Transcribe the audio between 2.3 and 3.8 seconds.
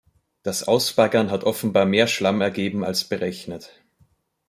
ergeben als berechnet.